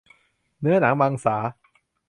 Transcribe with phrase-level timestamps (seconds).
[0.59, 1.37] เนื้อหนังมังสา